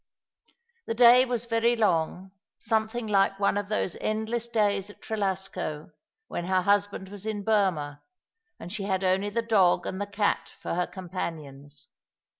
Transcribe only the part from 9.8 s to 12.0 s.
and the cat for her companions.